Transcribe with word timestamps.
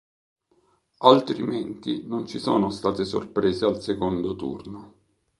Altrimenti 1.03 2.07
non 2.07 2.25
ci 2.25 2.39
sono 2.39 2.71
state 2.71 3.05
sorprese 3.05 3.65
al 3.65 3.79
secondo 3.83 4.35
turno. 4.35 4.93